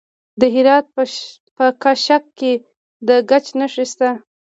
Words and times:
د 0.39 0.41
هرات 0.55 0.85
په 1.57 1.65
کشک 1.83 2.23
کې 2.39 2.51
د 3.07 3.09
ګچ 3.29 3.45
نښې 3.59 3.85
شته. 3.91 4.09